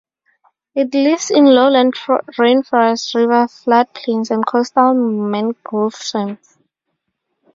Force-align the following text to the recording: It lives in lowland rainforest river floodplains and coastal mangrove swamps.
It 0.73 0.95
lives 0.95 1.29
in 1.29 1.45
lowland 1.45 1.93
rainforest 1.93 3.13
river 3.13 3.45
floodplains 3.45 4.31
and 4.31 4.43
coastal 4.43 4.95
mangrove 4.95 5.93
swamps. 5.93 6.57